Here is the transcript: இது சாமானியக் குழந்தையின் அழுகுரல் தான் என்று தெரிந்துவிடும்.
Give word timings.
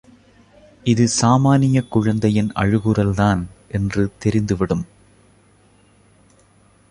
இது 0.83 1.07
சாமானியக் 1.21 1.87
குழந்தையின் 1.87 2.51
அழுகுரல் 2.55 3.13
தான் 3.13 3.47
என்று 3.67 4.11
தெரிந்துவிடும். 4.25 4.83